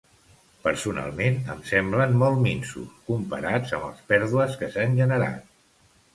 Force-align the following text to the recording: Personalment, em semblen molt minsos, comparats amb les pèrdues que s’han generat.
Personalment, 0.61 1.37
em 1.55 1.59
semblen 1.71 2.15
molt 2.21 2.41
minsos, 2.47 2.89
comparats 3.11 3.75
amb 3.81 3.87
les 3.91 4.01
pèrdues 4.15 4.59
que 4.63 4.73
s’han 4.75 4.99
generat. 5.05 5.49